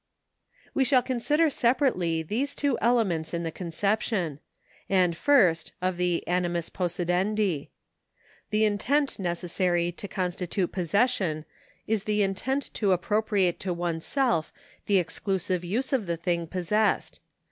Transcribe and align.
We 0.73 0.83
shall 0.83 1.03
consider 1.03 1.51
separately 1.51 2.23
these 2.23 2.55
two 2.55 2.75
elements 2.81 3.35
in 3.35 3.43
the 3.43 3.51
conception. 3.51 4.39
And 4.89 5.15
first 5.15 5.73
of 5.79 5.97
the 5.97 6.27
animus 6.27 6.71
possidendi. 6.71 7.69
The 8.49 8.65
intent 8.65 9.19
necessary 9.19 9.91
to 9.91 10.07
constitute 10.07 10.71
possession 10.71 11.45
is 11.85 12.05
the 12.05 12.23
intent 12.23 12.73
to 12.73 12.97
appro 12.97 13.23
priate 13.23 13.59
to 13.59 13.75
oneself 13.75 14.51
the 14.87 14.97
exclusive 14.97 15.63
use 15.63 15.93
of 15.93 16.07
the 16.07 16.17
thing 16.17 16.47
possessed. 16.47 17.19